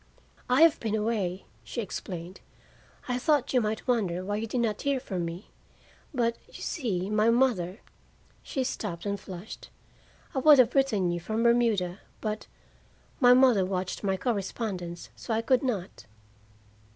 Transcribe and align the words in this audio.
"I 0.49 0.63
have 0.63 0.79
been 0.79 0.95
away," 0.95 1.45
she 1.63 1.79
explained. 1.79 2.39
"I 3.07 3.19
thought 3.19 3.53
you 3.53 3.61
might 3.61 3.87
wonder 3.87 4.25
why 4.25 4.37
you 4.37 4.47
did 4.47 4.61
not 4.61 4.81
hear 4.81 4.99
from 4.99 5.25
me. 5.25 5.51
But, 6.11 6.39
you 6.47 6.63
see, 6.63 7.07
my 7.07 7.29
mother" 7.29 7.81
she 8.41 8.63
stopped 8.63 9.05
and 9.05 9.19
flushed. 9.19 9.69
"I 10.33 10.39
would 10.39 10.57
have 10.57 10.73
written 10.73 11.11
you 11.11 11.19
from 11.19 11.43
Bermuda, 11.43 11.99
but 12.19 12.47
my 13.19 13.35
mother 13.35 13.63
watched 13.63 14.03
my 14.03 14.17
correspondence, 14.17 15.11
so 15.15 15.35
I 15.35 15.43
could 15.43 15.61
not." 15.61 16.07